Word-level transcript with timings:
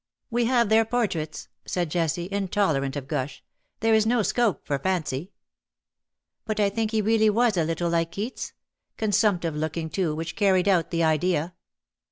'^" 0.01 0.03
We 0.31 0.45
have 0.45 0.69
their 0.69 0.83
portraits,'' 0.83 1.47
said 1.67 1.91
Jessie, 1.91 2.27
intolerant 2.31 2.95
of 2.95 3.07
gush." 3.07 3.43
There 3.81 3.93
is 3.93 4.07
no 4.07 4.23
scope 4.23 4.65
for 4.65 4.79
fancy." 4.79 5.31
211 6.45 6.45
'^ 6.45 6.45
But 6.47 6.59
I 6.59 6.69
think 6.71 6.91
lie 6.91 6.99
really 7.01 7.29
was 7.29 7.55
a 7.55 7.63
little 7.63 7.91
like 7.91 8.11
Keats— 8.13 8.53
consumptive 8.97 9.55
looking, 9.55 9.91
too, 9.91 10.15
which 10.15 10.35
carried 10.35 10.67
out 10.67 10.89
the 10.89 11.03
idea. 11.03 11.53